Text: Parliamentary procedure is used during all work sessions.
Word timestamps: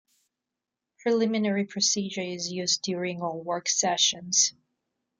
Parliamentary 1.03 1.65
procedure 1.67 2.21
is 2.21 2.51
used 2.51 2.81
during 2.81 3.21
all 3.21 3.39
work 3.39 3.69
sessions. 3.69 4.55